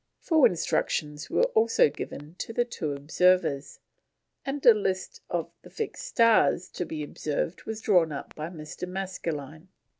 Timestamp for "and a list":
4.43-5.21